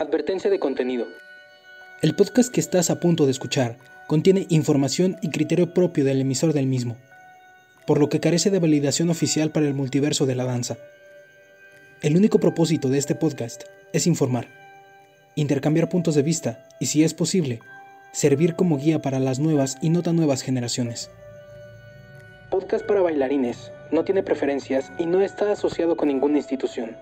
Advertencia 0.00 0.48
de 0.48 0.58
contenido. 0.58 1.08
El 2.00 2.14
podcast 2.14 2.50
que 2.50 2.58
estás 2.58 2.88
a 2.88 3.00
punto 3.00 3.26
de 3.26 3.32
escuchar 3.32 3.76
contiene 4.06 4.46
información 4.48 5.18
y 5.20 5.28
criterio 5.28 5.74
propio 5.74 6.06
del 6.06 6.22
emisor 6.22 6.54
del 6.54 6.66
mismo, 6.66 6.96
por 7.86 8.00
lo 8.00 8.08
que 8.08 8.18
carece 8.18 8.50
de 8.50 8.60
validación 8.60 9.10
oficial 9.10 9.50
para 9.50 9.66
el 9.66 9.74
multiverso 9.74 10.24
de 10.24 10.34
la 10.34 10.46
danza. 10.46 10.78
El 12.00 12.16
único 12.16 12.38
propósito 12.38 12.88
de 12.88 12.96
este 12.96 13.14
podcast 13.14 13.64
es 13.92 14.06
informar, 14.06 14.48
intercambiar 15.34 15.90
puntos 15.90 16.14
de 16.14 16.22
vista 16.22 16.66
y, 16.80 16.86
si 16.86 17.04
es 17.04 17.12
posible, 17.12 17.60
servir 18.10 18.54
como 18.54 18.78
guía 18.78 19.02
para 19.02 19.18
las 19.18 19.38
nuevas 19.38 19.76
y 19.82 19.90
no 19.90 20.00
tan 20.00 20.16
nuevas 20.16 20.40
generaciones. 20.40 21.10
Podcast 22.50 22.86
para 22.86 23.02
bailarines. 23.02 23.70
No 23.90 24.02
tiene 24.02 24.22
preferencias 24.22 24.90
y 24.96 25.04
no 25.04 25.20
está 25.20 25.52
asociado 25.52 25.98
con 25.98 26.08
ninguna 26.08 26.38
institución. 26.38 26.96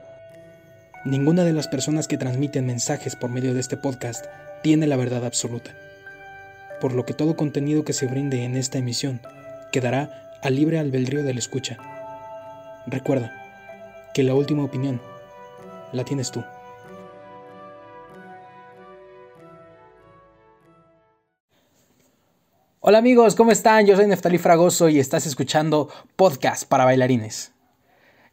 Ninguna 1.04 1.44
de 1.44 1.52
las 1.52 1.68
personas 1.68 2.08
que 2.08 2.18
transmiten 2.18 2.66
mensajes 2.66 3.14
por 3.14 3.30
medio 3.30 3.54
de 3.54 3.60
este 3.60 3.76
podcast 3.76 4.26
tiene 4.62 4.88
la 4.88 4.96
verdad 4.96 5.24
absoluta, 5.24 5.70
por 6.80 6.92
lo 6.92 7.06
que 7.06 7.14
todo 7.14 7.36
contenido 7.36 7.84
que 7.84 7.92
se 7.92 8.06
brinde 8.06 8.42
en 8.42 8.56
esta 8.56 8.78
emisión 8.78 9.20
quedará 9.70 10.32
a 10.42 10.50
libre 10.50 10.80
albedrío 10.80 11.22
del 11.22 11.38
escucha. 11.38 11.78
Recuerda 12.88 13.32
que 14.12 14.24
la 14.24 14.34
última 14.34 14.64
opinión 14.64 15.00
la 15.92 16.04
tienes 16.04 16.32
tú. 16.32 16.42
Hola 22.80 22.98
amigos, 22.98 23.36
¿cómo 23.36 23.52
están? 23.52 23.86
Yo 23.86 23.94
soy 23.94 24.08
Neftalí 24.08 24.38
Fragoso 24.38 24.88
y 24.88 24.98
estás 24.98 25.26
escuchando 25.26 25.90
Podcast 26.16 26.64
para 26.68 26.84
Bailarines. 26.84 27.52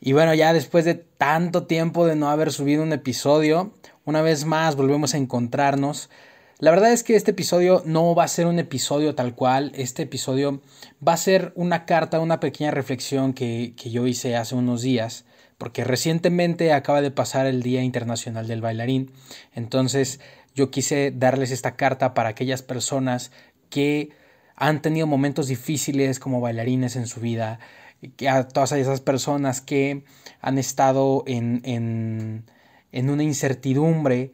Y 0.05 0.13
bueno, 0.13 0.35
ya 0.35 0.53
después 0.53 0.85
de 0.85 0.93
tanto 0.93 1.65
tiempo 1.65 2.05
de 2.05 2.15
no 2.15 2.29
haber 2.29 2.51
subido 2.51 2.83
un 2.83 2.93
episodio, 2.93 3.73
una 4.05 4.21
vez 4.21 4.45
más 4.45 4.75
volvemos 4.75 5.15
a 5.15 5.17
encontrarnos. 5.17 6.11
La 6.59 6.69
verdad 6.69 6.91
es 6.93 7.01
que 7.01 7.15
este 7.15 7.31
episodio 7.31 7.81
no 7.87 8.13
va 8.13 8.25
a 8.25 8.27
ser 8.27 8.45
un 8.45 8.59
episodio 8.59 9.15
tal 9.15 9.33
cual, 9.33 9.71
este 9.73 10.03
episodio 10.03 10.61
va 11.05 11.13
a 11.13 11.17
ser 11.17 11.53
una 11.55 11.85
carta, 11.87 12.19
una 12.19 12.39
pequeña 12.39 12.69
reflexión 12.69 13.33
que, 13.33 13.73
que 13.75 13.89
yo 13.89 14.05
hice 14.05 14.35
hace 14.35 14.53
unos 14.53 14.83
días, 14.83 15.25
porque 15.57 15.83
recientemente 15.83 16.71
acaba 16.71 17.01
de 17.01 17.09
pasar 17.09 17.47
el 17.47 17.63
Día 17.63 17.81
Internacional 17.81 18.45
del 18.45 18.61
Bailarín, 18.61 19.11
entonces 19.55 20.19
yo 20.53 20.69
quise 20.69 21.11
darles 21.15 21.49
esta 21.49 21.75
carta 21.75 22.13
para 22.13 22.29
aquellas 22.29 22.61
personas 22.61 23.31
que 23.71 24.11
han 24.55 24.83
tenido 24.83 25.07
momentos 25.07 25.47
difíciles 25.47 26.19
como 26.19 26.41
bailarines 26.41 26.95
en 26.95 27.07
su 27.07 27.21
vida, 27.21 27.59
a 28.29 28.47
todas 28.47 28.71
esas 28.73 29.01
personas 29.01 29.61
que 29.61 30.03
han 30.41 30.57
estado 30.57 31.23
en, 31.27 31.61
en, 31.63 32.45
en 32.91 33.09
una 33.09 33.23
incertidumbre 33.23 34.31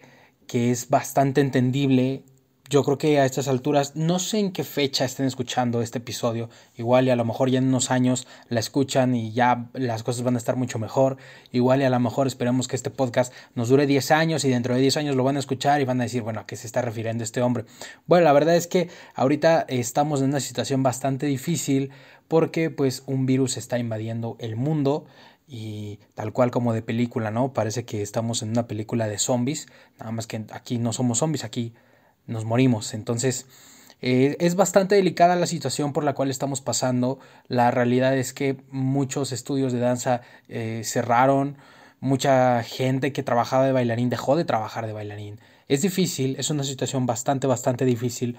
que 0.48 0.72
es 0.72 0.90
bastante 0.90 1.42
entendible 1.42 2.24
yo 2.72 2.86
creo 2.86 2.98
que 2.98 3.20
a 3.20 3.26
estas 3.26 3.50
alturas, 3.50 3.98
no 3.98 4.18
sé 4.18 4.40
en 4.40 4.54
qué 4.54 4.64
fecha 4.64 5.04
estén 5.04 5.26
escuchando 5.26 5.82
este 5.82 5.98
episodio, 5.98 6.50
igual 6.78 7.06
y 7.06 7.10
a 7.10 7.18
lo 7.18 7.26
mejor 7.26 7.50
ya 7.50 7.60
en 7.60 7.68
unos 7.68 7.92
años 7.92 8.28
la 8.48 8.62
escuchan 8.62 9.14
y 9.14 9.34
ya 9.34 9.70
las 9.74 10.04
cosas 10.04 10.24
van 10.24 10.36
a 10.36 10.38
estar 10.38 10.56
mucho 10.56 10.80
mejor, 10.80 11.18
igual 11.52 11.82
y 11.82 11.84
a 11.84 11.90
lo 11.90 12.00
mejor 12.00 12.28
esperemos 12.28 12.70
que 12.70 12.78
este 12.78 12.90
podcast 12.90 13.34
nos 13.56 13.68
dure 13.68 13.88
10 13.88 14.12
años 14.12 14.46
y 14.46 14.50
dentro 14.50 14.74
de 14.74 14.80
10 14.80 14.96
años 14.96 15.16
lo 15.18 15.26
van 15.26 15.36
a 15.36 15.40
escuchar 15.40 15.82
y 15.82 15.84
van 15.84 16.00
a 16.00 16.06
decir, 16.06 16.22
bueno, 16.22 16.40
¿a 16.40 16.46
qué 16.46 16.56
se 16.56 16.66
está 16.66 16.82
refiriendo 16.82 17.26
este 17.26 17.42
hombre? 17.42 17.66
Bueno, 18.08 18.24
la 18.24 18.32
verdad 18.32 18.56
es 18.56 18.68
que 18.68 18.90
ahorita 19.16 19.66
estamos 19.68 20.22
en 20.22 20.30
una 20.30 20.40
situación 20.40 20.82
bastante 20.82 21.26
difícil 21.26 21.92
porque 22.32 22.70
pues 22.70 23.04
un 23.08 23.26
virus 23.26 23.58
está 23.58 23.78
invadiendo 23.78 24.38
el 24.40 24.56
mundo 24.56 25.04
y 25.50 26.00
tal 26.14 26.32
cual 26.32 26.50
como 26.50 26.72
de 26.72 26.82
película, 26.82 27.30
¿no? 27.30 27.52
Parece 27.52 27.84
que 27.84 28.02
estamos 28.02 28.42
en 28.42 28.52
una 28.52 28.68
película 28.68 29.10
de 29.10 29.20
zombies, 29.20 29.68
nada 30.00 30.14
más 30.14 30.28
que 30.28 30.46
aquí 30.54 30.78
no 30.78 30.94
somos 30.94 31.18
zombies, 31.18 31.44
aquí 31.44 31.74
nos 32.28 32.46
morimos. 32.46 32.94
Entonces, 32.94 33.48
eh, 34.02 34.38
es 34.40 34.56
bastante 34.56 34.96
delicada 34.96 35.36
la 35.36 35.46
situación 35.46 35.92
por 35.92 36.06
la 36.06 36.14
cual 36.14 36.30
estamos 36.30 36.62
pasando. 36.62 37.20
La 37.50 37.70
realidad 37.70 38.18
es 38.18 38.32
que 38.32 38.64
muchos 38.70 39.34
estudios 39.34 39.74
de 39.74 39.80
danza 39.80 40.22
eh, 40.48 40.84
cerraron, 40.86 41.58
mucha 42.00 42.64
gente 42.64 43.12
que 43.12 43.24
trabajaba 43.24 43.66
de 43.66 43.74
bailarín 43.74 44.10
dejó 44.10 44.38
de 44.38 44.46
trabajar 44.46 44.88
de 44.88 44.94
bailarín. 44.94 45.42
Es 45.68 45.82
difícil, 45.82 46.38
es 46.40 46.50
una 46.50 46.64
situación 46.64 47.06
bastante, 47.06 47.46
bastante 47.46 47.84
difícil. 47.84 48.38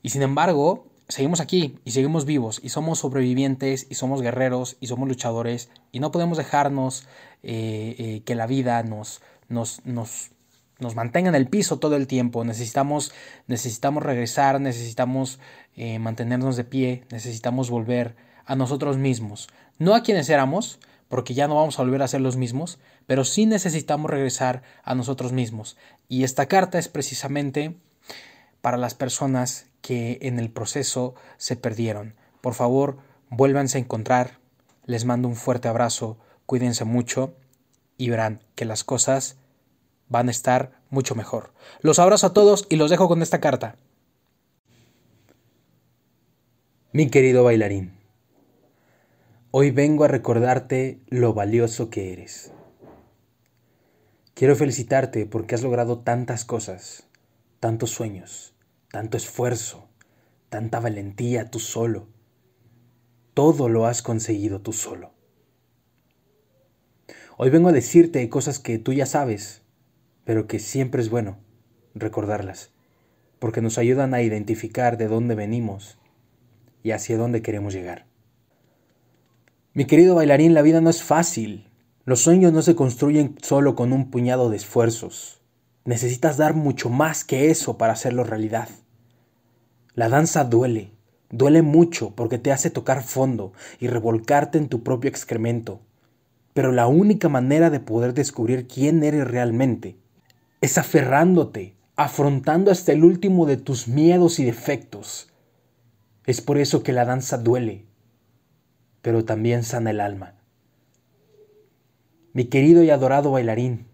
Y 0.00 0.08
sin 0.08 0.22
embargo, 0.22 0.86
seguimos 1.08 1.40
aquí 1.40 1.78
y 1.84 1.92
seguimos 1.92 2.24
vivos 2.24 2.60
y 2.62 2.70
somos 2.70 3.00
sobrevivientes 3.00 3.86
y 3.90 3.94
somos 3.94 4.22
guerreros 4.22 4.76
y 4.80 4.86
somos 4.88 5.08
luchadores 5.08 5.70
y 5.92 6.00
no 6.00 6.10
podemos 6.10 6.38
dejarnos 6.38 7.06
eh, 7.42 8.22
que 8.24 8.34
la 8.34 8.46
vida 8.46 8.82
nos, 8.82 9.22
nos, 9.48 9.84
nos 9.84 10.30
nos 10.78 10.94
mantenga 10.94 11.30
en 11.30 11.34
el 11.34 11.48
piso 11.48 11.78
todo 11.78 11.96
el 11.96 12.06
tiempo. 12.06 12.44
Necesitamos, 12.44 13.12
necesitamos 13.46 14.02
regresar, 14.02 14.60
necesitamos 14.60 15.38
eh, 15.74 15.98
mantenernos 15.98 16.56
de 16.56 16.64
pie, 16.64 17.04
necesitamos 17.10 17.70
volver 17.70 18.16
a 18.44 18.56
nosotros 18.56 18.98
mismos. 18.98 19.48
No 19.78 19.94
a 19.94 20.02
quienes 20.02 20.28
éramos, 20.28 20.78
porque 21.08 21.34
ya 21.34 21.48
no 21.48 21.54
vamos 21.54 21.78
a 21.78 21.82
volver 21.82 22.02
a 22.02 22.08
ser 22.08 22.20
los 22.20 22.36
mismos, 22.36 22.78
pero 23.06 23.24
sí 23.24 23.46
necesitamos 23.46 24.10
regresar 24.10 24.62
a 24.82 24.94
nosotros 24.94 25.32
mismos. 25.32 25.76
Y 26.08 26.24
esta 26.24 26.46
carta 26.46 26.78
es 26.78 26.88
precisamente 26.88 27.76
para 28.66 28.78
las 28.78 28.94
personas 28.96 29.66
que 29.80 30.18
en 30.22 30.40
el 30.40 30.50
proceso 30.50 31.14
se 31.36 31.54
perdieron. 31.54 32.16
Por 32.40 32.54
favor, 32.54 32.98
vuélvanse 33.30 33.78
a 33.78 33.80
encontrar. 33.80 34.40
Les 34.86 35.04
mando 35.04 35.28
un 35.28 35.36
fuerte 35.36 35.68
abrazo, 35.68 36.18
cuídense 36.46 36.84
mucho 36.84 37.36
y 37.96 38.10
verán 38.10 38.42
que 38.56 38.64
las 38.64 38.82
cosas 38.82 39.36
van 40.08 40.26
a 40.26 40.32
estar 40.32 40.80
mucho 40.90 41.14
mejor. 41.14 41.52
Los 41.80 42.00
abrazo 42.00 42.26
a 42.26 42.32
todos 42.32 42.66
y 42.68 42.74
los 42.74 42.90
dejo 42.90 43.06
con 43.06 43.22
esta 43.22 43.38
carta. 43.38 43.76
Mi 46.90 47.08
querido 47.08 47.44
bailarín, 47.44 47.96
hoy 49.52 49.70
vengo 49.70 50.02
a 50.02 50.08
recordarte 50.08 50.98
lo 51.06 51.34
valioso 51.34 51.88
que 51.88 52.12
eres. 52.12 52.50
Quiero 54.34 54.56
felicitarte 54.56 55.24
porque 55.24 55.54
has 55.54 55.62
logrado 55.62 56.00
tantas 56.00 56.44
cosas, 56.44 57.06
tantos 57.60 57.90
sueños, 57.90 58.54
tanto 58.96 59.18
esfuerzo, 59.18 59.90
tanta 60.48 60.80
valentía 60.80 61.50
tú 61.50 61.58
solo. 61.58 62.08
Todo 63.34 63.68
lo 63.68 63.84
has 63.84 64.00
conseguido 64.00 64.62
tú 64.62 64.72
solo. 64.72 65.12
Hoy 67.36 67.50
vengo 67.50 67.68
a 67.68 67.72
decirte 67.72 68.26
cosas 68.30 68.58
que 68.58 68.78
tú 68.78 68.94
ya 68.94 69.04
sabes, 69.04 69.60
pero 70.24 70.46
que 70.46 70.58
siempre 70.60 71.02
es 71.02 71.10
bueno 71.10 71.36
recordarlas, 71.94 72.70
porque 73.38 73.60
nos 73.60 73.76
ayudan 73.76 74.14
a 74.14 74.22
identificar 74.22 74.96
de 74.96 75.08
dónde 75.08 75.34
venimos 75.34 75.98
y 76.82 76.92
hacia 76.92 77.18
dónde 77.18 77.42
queremos 77.42 77.74
llegar. 77.74 78.06
Mi 79.74 79.84
querido 79.84 80.14
bailarín, 80.14 80.54
la 80.54 80.62
vida 80.62 80.80
no 80.80 80.88
es 80.88 81.02
fácil. 81.02 81.68
Los 82.06 82.20
sueños 82.20 82.54
no 82.54 82.62
se 82.62 82.74
construyen 82.74 83.36
solo 83.42 83.74
con 83.74 83.92
un 83.92 84.10
puñado 84.10 84.48
de 84.48 84.56
esfuerzos. 84.56 85.42
Necesitas 85.84 86.38
dar 86.38 86.54
mucho 86.54 86.88
más 86.88 87.24
que 87.24 87.50
eso 87.50 87.76
para 87.76 87.92
hacerlo 87.92 88.24
realidad. 88.24 88.70
La 89.96 90.10
danza 90.10 90.44
duele, 90.44 90.90
duele 91.30 91.62
mucho 91.62 92.14
porque 92.14 92.36
te 92.36 92.52
hace 92.52 92.68
tocar 92.68 93.02
fondo 93.02 93.54
y 93.80 93.88
revolcarte 93.88 94.58
en 94.58 94.68
tu 94.68 94.82
propio 94.82 95.08
excremento. 95.08 95.80
Pero 96.52 96.70
la 96.70 96.86
única 96.86 97.30
manera 97.30 97.70
de 97.70 97.80
poder 97.80 98.12
descubrir 98.12 98.68
quién 98.68 99.02
eres 99.02 99.26
realmente 99.26 99.96
es 100.60 100.76
aferrándote, 100.76 101.76
afrontando 101.96 102.70
hasta 102.70 102.92
el 102.92 103.04
último 103.04 103.46
de 103.46 103.56
tus 103.56 103.88
miedos 103.88 104.38
y 104.38 104.44
defectos. 104.44 105.32
Es 106.26 106.42
por 106.42 106.58
eso 106.58 106.82
que 106.82 106.92
la 106.92 107.06
danza 107.06 107.38
duele, 107.38 107.86
pero 109.00 109.24
también 109.24 109.62
sana 109.62 109.92
el 109.92 110.00
alma. 110.00 110.34
Mi 112.34 112.44
querido 112.44 112.82
y 112.82 112.90
adorado 112.90 113.30
bailarín, 113.30 113.86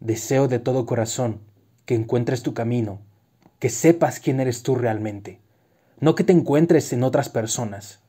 deseo 0.00 0.48
de 0.48 0.58
todo 0.58 0.84
corazón 0.84 1.42
que 1.86 1.94
encuentres 1.94 2.42
tu 2.42 2.54
camino, 2.54 3.02
que 3.62 3.70
sepas 3.70 4.18
quién 4.18 4.40
eres 4.40 4.64
tú 4.64 4.74
realmente, 4.74 5.40
no 6.00 6.16
que 6.16 6.24
te 6.24 6.32
encuentres 6.32 6.92
en 6.92 7.04
otras 7.04 7.28
personas, 7.28 8.00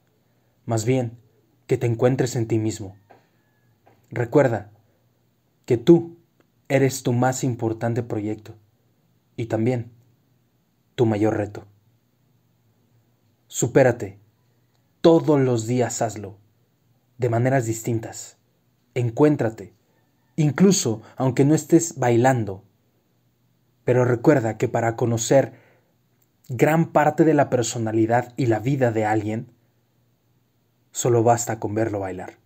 más 0.65 0.83
bien 0.83 1.19
que 1.67 1.77
te 1.77 1.85
encuentres 1.85 2.35
en 2.35 2.47
ti 2.47 2.57
mismo. 2.57 2.97
Recuerda 4.09 4.71
que 5.67 5.77
tú 5.77 6.17
eres 6.69 7.03
tu 7.03 7.13
más 7.13 7.44
importante 7.44 8.01
proyecto 8.01 8.55
y 9.35 9.45
también 9.45 9.91
tu 10.95 11.05
mayor 11.05 11.38
reto. 11.38 11.67
Supérate. 13.45 14.17
Todos 15.01 15.39
los 15.39 15.67
días 15.67 16.01
hazlo, 16.01 16.39
de 17.19 17.29
maneras 17.29 17.67
distintas. 17.67 18.38
Encuéntrate, 18.95 19.75
incluso 20.35 21.03
aunque 21.15 21.45
no 21.45 21.53
estés 21.53 21.99
bailando. 21.99 22.63
Pero 23.83 24.06
recuerda 24.06 24.57
que 24.57 24.68
para 24.68 24.95
conocer 24.95 25.53
gran 26.50 26.91
parte 26.91 27.25
de 27.25 27.33
la 27.33 27.50
personalidad 27.50 28.33
y 28.38 28.45
la 28.47 28.59
vida 28.59 28.91
de 28.91 29.06
alguien, 29.06 29.47
solo 30.91 31.24
basta 31.24 31.59
con 31.59 31.74
verlo 31.74 32.00
bailar. 32.00 32.38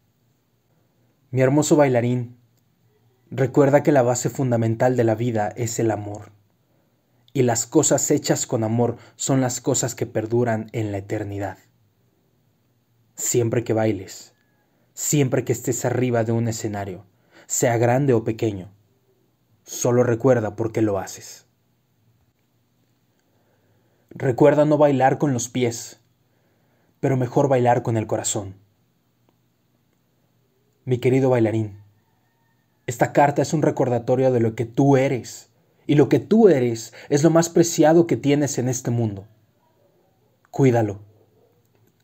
Mi 1.32 1.42
hermoso 1.42 1.76
bailarín, 1.76 2.38
Recuerda 3.30 3.84
que 3.84 3.92
la 3.92 4.04
base 4.04 4.30
fundamental 4.30 4.96
de 4.96 5.04
la 5.04 5.14
vida 5.14 5.50
es 5.58 5.80
el 5.80 5.92
amor. 5.92 6.32
Y 7.34 7.42
las 7.42 7.66
cosas 7.66 8.10
hechas 8.10 8.48
con 8.48 8.64
amor 8.64 8.96
son 9.18 9.42
las 9.42 9.60
cosas 9.60 9.96
que 9.96 10.06
perduran 10.06 10.70
en 10.72 10.94
la 10.94 11.00
eternidad. 11.00 11.58
Siempre 13.16 13.66
que 13.66 13.74
bailes, 13.74 14.34
siempre 14.94 15.44
que 15.44 15.52
estés 15.52 15.84
arriba 15.84 16.24
de 16.24 16.32
un 16.32 16.48
escenario, 16.48 17.06
sea 17.48 17.78
grande 17.78 18.14
o 18.14 18.24
pequeño, 18.24 18.72
solo 19.68 20.04
recuerda 20.04 20.56
por 20.56 20.72
qué 20.72 20.82
lo 20.82 20.98
haces. 20.98 21.46
Recuerda 24.10 24.64
no 24.64 24.78
bailar 24.78 25.18
con 25.18 25.34
los 25.34 25.50
pies, 25.50 26.00
pero 27.02 27.18
mejor 27.18 27.50
bailar 27.50 27.84
con 27.84 27.98
el 27.98 28.08
corazón. 28.08 28.56
Mi 30.86 31.00
querido 31.00 31.30
bailarín, 31.30 31.82
esta 32.88 33.12
carta 33.12 33.42
es 33.42 33.54
un 33.54 33.62
recordatorio 33.62 34.32
de 34.32 34.40
lo 34.40 34.56
que 34.56 34.66
tú 34.66 34.96
eres, 34.96 35.50
y 35.86 35.96
lo 35.96 36.08
que 36.08 36.20
tú 36.20 36.48
eres 36.48 36.94
es 37.10 37.24
lo 37.24 37.30
más 37.30 37.50
preciado 37.50 38.08
que 38.08 38.16
tienes 38.16 38.58
en 38.58 38.70
este 38.70 38.90
mundo. 38.90 39.28
Cuídalo, 40.50 41.02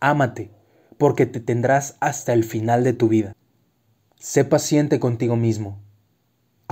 ámate, 0.01 0.51
porque 0.98 1.25
te 1.25 1.39
tendrás 1.39 1.95
hasta 2.01 2.33
el 2.33 2.44
final 2.44 2.83
de 2.83 2.92
tu 2.92 3.07
vida. 3.07 3.33
Sé 4.19 4.44
paciente 4.44 5.00
contigo 5.00 5.38
mismo. 5.38 5.82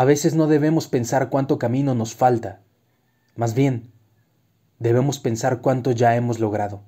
A 0.02 0.04
veces 0.04 0.34
no 0.34 0.48
debemos 0.48 0.88
pensar 0.88 1.30
cuánto 1.30 1.60
camino 1.60 1.94
nos 1.94 2.16
falta, 2.16 2.64
más 3.36 3.54
bien, 3.54 3.92
debemos 4.80 5.20
pensar 5.20 5.62
cuánto 5.62 5.92
ya 5.92 6.16
hemos 6.16 6.40
logrado. 6.40 6.82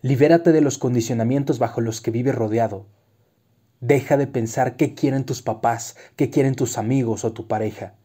Libérate 0.00 0.52
de 0.52 0.60
los 0.60 0.78
condicionamientos 0.78 1.58
bajo 1.58 1.80
los 1.80 2.00
que 2.00 2.12
vives 2.12 2.36
rodeado 2.36 2.86
Deja 3.80 4.16
de 4.16 4.28
pensar 4.28 4.76
qué 4.76 4.94
quieren 4.94 5.24
tus 5.24 5.42
papás, 5.42 5.96
qué 6.14 6.30
quieren 6.30 6.54
tus 6.54 6.78
amigos 6.78 7.24
o 7.24 7.32
tu 7.32 7.48
pareja. 7.48 7.96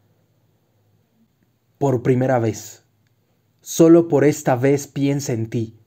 Por 1.78 2.02
primera 2.02 2.40
vez, 2.40 2.86
solo 3.62 4.08
por 4.08 4.26
esta 4.26 4.56
vez 4.56 4.88
piensa 4.88 5.32
en 5.32 5.48
ti. 5.48 5.78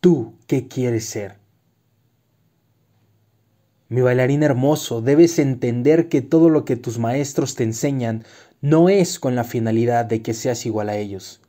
¿Tú 0.00 0.38
qué 0.46 0.68
quieres 0.68 1.04
ser? 1.04 1.39
Mi 3.90 4.02
bailarín 4.02 4.44
hermoso, 4.44 5.02
debes 5.02 5.40
entender 5.40 6.08
que 6.08 6.22
todo 6.22 6.48
lo 6.48 6.64
que 6.64 6.76
tus 6.76 7.00
maestros 7.00 7.56
te 7.56 7.64
enseñan 7.64 8.24
no 8.60 8.88
es 8.88 9.18
con 9.18 9.34
la 9.34 9.42
finalidad 9.42 10.04
de 10.04 10.22
que 10.22 10.32
seas 10.32 10.64
igual 10.64 10.88
a 10.88 10.96
ellos. 10.96 11.42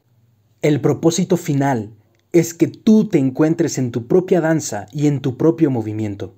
El 0.63 0.81
propósito 0.81 1.37
final 1.37 1.93
es 2.31 2.55
que 2.55 2.65
tú 2.67 3.07
te 3.07 3.19
encuentres 3.19 3.77
en 3.77 3.91
tu 3.91 4.07
propia 4.07 4.41
danza 4.41 4.87
y 4.91 5.05
en 5.05 5.21
tu 5.21 5.37
propio 5.37 5.69
movimiento. 5.69 6.33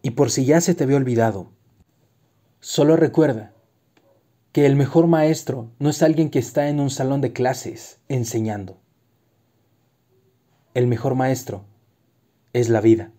Y 0.00 0.10
por 0.10 0.30
si 0.30 0.44
ya 0.44 0.60
se 0.60 0.76
te 0.76 0.84
había 0.84 0.96
olvidado, 0.96 1.50
solo 2.60 2.96
recuerda 2.96 3.52
que 4.52 4.64
el 4.64 4.76
mejor 4.76 5.08
maestro 5.08 5.72
no 5.80 5.90
es 5.90 6.04
alguien 6.04 6.30
que 6.30 6.38
está 6.38 6.68
en 6.68 6.78
un 6.78 6.90
salón 6.90 7.20
de 7.20 7.32
clases 7.32 7.98
enseñando. 8.08 8.78
El 10.72 10.86
mejor 10.86 11.16
maestro 11.16 11.64
es 12.52 12.68
la 12.68 12.80
vida. 12.80 13.10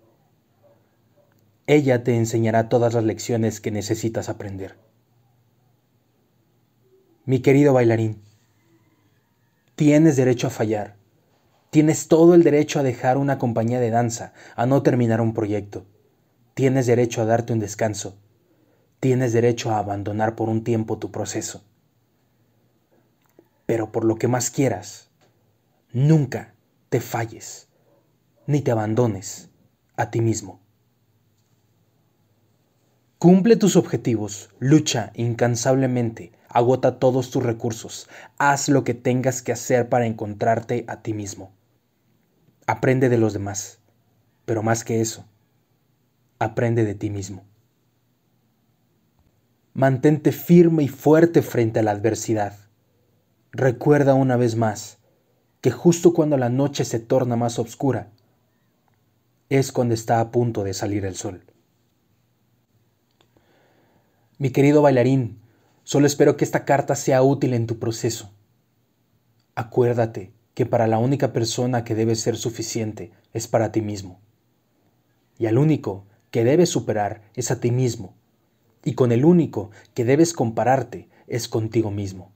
Ella 1.72 2.04
te 2.04 2.18
enseñará 2.18 2.68
todas 2.68 2.94
las 2.94 3.06
lecciones 3.06 3.62
que 3.62 3.72
necesitas 3.72 4.28
aprender. 4.28 4.76
Mi 7.24 7.40
querido 7.40 7.72
bailarín, 7.72 8.22
tienes 9.76 10.18
derecho 10.18 10.48
a 10.48 10.50
fallar. 10.50 10.98
Tienes 11.70 12.10
todo 12.10 12.36
el 12.36 12.44
derecho 12.44 12.82
a 12.82 12.84
dejar 12.84 13.18
una 13.18 13.38
compañía 13.38 13.80
de 13.80 13.90
danza, 13.90 14.34
a 14.58 14.66
no 14.66 14.84
terminar 14.84 15.22
un 15.22 15.34
proyecto. 15.34 15.86
Tienes 16.56 16.88
derecho 16.88 17.22
a 17.22 17.26
darte 17.26 17.54
un 17.54 17.60
descanso. 17.60 18.18
Tienes 19.00 19.32
derecho 19.32 19.72
a 19.72 19.80
abandonar 19.80 20.36
por 20.36 20.50
un 20.50 20.66
tiempo 20.66 20.98
tu 20.98 21.10
proceso. 21.10 21.64
Pero 23.66 23.94
por 23.94 24.04
lo 24.04 24.18
que 24.18 24.28
más 24.28 24.52
quieras, 24.52 25.10
nunca 25.94 26.54
te 26.90 27.00
falles, 27.00 27.70
ni 28.46 28.60
te 28.60 28.72
abandones 28.72 29.52
a 29.96 30.12
ti 30.12 30.20
mismo. 30.20 30.61
Cumple 33.22 33.56
tus 33.56 33.76
objetivos, 33.76 34.50
lucha 34.58 35.12
incansablemente, 35.14 36.32
agota 36.50 36.98
todos 36.98 37.30
tus 37.30 37.44
recursos, 37.44 38.10
haz 38.40 38.68
lo 38.68 38.84
que 38.84 38.96
tengas 38.96 39.44
que 39.44 39.52
hacer 39.52 39.90
para 39.90 40.08
encontrarte 40.08 40.86
a 40.88 41.04
ti 41.04 41.14
mismo. 41.14 41.52
Aprende 42.66 43.10
de 43.10 43.20
los 43.20 43.34
demás, 43.34 43.78
pero 44.46 44.64
más 44.64 44.84
que 44.84 45.02
eso, 45.02 45.24
aprende 46.40 46.84
de 46.84 46.96
ti 46.96 47.12
mismo. 47.12 47.44
Mantente 49.76 50.32
firme 50.32 50.82
y 50.82 50.88
fuerte 50.88 51.44
frente 51.44 51.82
a 51.82 51.84
la 51.84 51.92
adversidad. 51.92 52.56
Recuerda 53.52 54.16
una 54.16 54.36
vez 54.36 54.56
más 54.56 54.98
que 55.62 55.70
justo 55.70 56.16
cuando 56.16 56.38
la 56.38 56.50
noche 56.50 56.86
se 56.86 57.00
torna 57.00 57.36
más 57.36 57.60
oscura, 57.60 58.10
es 59.50 59.72
cuando 59.72 59.94
está 59.94 60.22
a 60.22 60.32
punto 60.32 60.64
de 60.64 60.74
salir 60.74 61.06
el 61.06 61.14
sol. 61.14 61.44
Mi 64.42 64.50
querido 64.50 64.82
bailarín, 64.82 65.38
solo 65.84 66.08
espero 66.08 66.36
que 66.36 66.44
esta 66.44 66.66
carta 66.66 66.96
sea 66.96 67.22
útil 67.22 67.54
en 67.54 67.68
tu 67.68 67.78
proceso. 67.78 68.34
Acuérdate 69.54 70.34
que 70.56 70.66
para 70.66 70.88
la 70.88 70.98
única 70.98 71.32
persona 71.32 71.84
que 71.84 71.94
debe 71.94 72.16
ser 72.16 72.38
suficiente 72.38 73.12
es 73.34 73.48
para 73.48 73.72
ti 73.72 73.82
mismo. 73.82 74.20
Y 75.38 75.46
al 75.46 75.60
único 75.60 76.08
que 76.32 76.44
debes 76.44 76.70
superar 76.70 77.22
es 77.36 77.52
a 77.52 77.60
ti 77.60 77.70
mismo, 77.70 78.16
y 78.84 78.96
con 78.96 79.12
el 79.12 79.26
único 79.26 79.70
que 79.94 80.06
debes 80.06 80.34
compararte 80.34 81.08
es 81.28 81.48
contigo 81.48 81.92
mismo. 81.92 82.32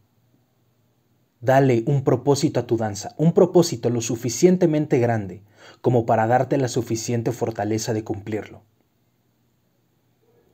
Dale 1.41 1.83
un 1.87 2.03
propósito 2.03 2.59
a 2.59 2.67
tu 2.67 2.77
danza, 2.77 3.15
un 3.17 3.33
propósito 3.33 3.89
lo 3.89 4.01
suficientemente 4.01 4.99
grande 4.99 5.41
como 5.81 6.05
para 6.05 6.27
darte 6.27 6.57
la 6.57 6.67
suficiente 6.67 7.31
fortaleza 7.31 7.95
de 7.95 8.03
cumplirlo. 8.03 8.61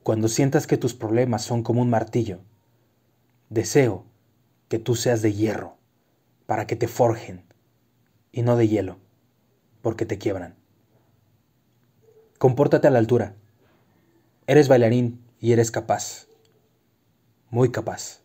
Cuando 0.02 0.28
sientas 0.28 0.66
que 0.66 0.76
tus 0.76 0.94
problemas 0.94 1.42
son 1.42 1.62
como 1.62 1.80
un 1.80 1.90
martillo, 1.90 2.40
deseo 3.50 4.04
que 4.68 4.78
tú 4.78 4.96
seas 4.96 5.22
de 5.22 5.32
hierro 5.32 5.76
para 6.46 6.66
que 6.66 6.74
te 6.74 6.88
forjen 6.88 7.44
y 8.32 8.42
no 8.42 8.56
de 8.56 8.66
hielo, 8.66 8.98
porque 9.80 10.04
te 10.04 10.18
quiebran. 10.18 10.56
Compórtate 12.38 12.88
a 12.88 12.90
la 12.90 12.98
altura. 12.98 13.36
Eres 14.48 14.66
bailarín 14.66 15.20
y 15.38 15.52
eres 15.52 15.70
capaz. 15.70 16.26
Muy 17.50 17.70
capaz. 17.70 18.22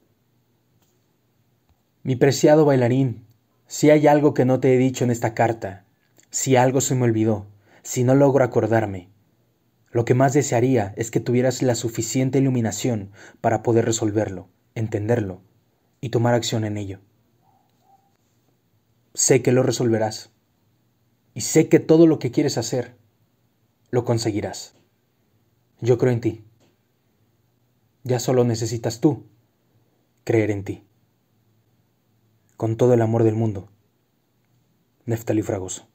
Mi 2.02 2.16
preciado 2.16 2.66
bailarín, 2.66 3.28
si 3.68 3.92
hay 3.92 4.08
algo 4.08 4.34
que 4.34 4.46
no 4.46 4.60
te 4.60 4.74
he 4.74 4.78
dicho 4.78 5.04
en 5.04 5.12
esta 5.12 5.36
carta, 5.36 5.86
si 6.32 6.56
algo 6.56 6.82
se 6.82 6.96
me 6.96 7.04
olvidó, 7.04 7.46
si 7.84 8.04
no 8.04 8.16
logro 8.16 8.44
acordarme, 8.44 9.10
lo 9.98 10.06
que 10.06 10.14
más 10.14 10.34
desearía 10.34 10.94
es 10.96 11.10
que 11.10 11.20
tuvieras 11.20 11.64
la 11.64 11.74
suficiente 11.74 12.38
iluminación 12.38 13.10
para 13.42 13.64
poder 13.64 13.86
resolverlo, 13.86 14.48
entenderlo 14.76 15.42
y 16.02 16.10
tomar 16.10 16.36
acción 16.36 16.66
en 16.66 16.78
ello. 16.78 17.00
Sé 19.16 19.42
que 19.42 19.52
lo 19.52 19.64
resolverás 19.64 20.30
y 21.34 21.42
sé 21.42 21.68
que 21.68 21.80
todo 21.80 22.06
lo 22.06 22.20
que 22.20 22.30
quieres 22.30 22.60
hacer 22.60 22.96
lo 23.90 24.06
conseguirás. 24.06 24.76
Yo 25.82 25.98
creo 25.98 26.14
en 26.14 26.22
ti. 26.22 26.46
Ya 28.04 28.20
solo 28.20 28.44
necesitas 28.44 29.00
tú 29.00 29.26
creer 30.24 30.52
en 30.52 30.64
ti. 30.64 30.84
Con 32.56 32.78
todo 32.78 32.94
el 32.94 33.02
amor 33.02 33.24
del 33.24 33.34
mundo. 33.34 33.72
Neftali 35.06 35.42
Fragoso. 35.42 35.88